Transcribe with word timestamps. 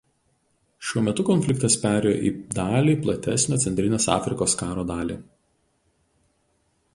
Šiuo 0.91 1.01
metu 1.07 1.25
konfliktas 1.27 1.75
perėjo 1.83 2.13
į 2.29 2.31
dalį 2.59 2.95
platesnio 3.03 3.59
Centrinės 3.67 4.09
Afrikos 4.15 4.57
karo 4.63 4.87
dalį. 4.95 5.19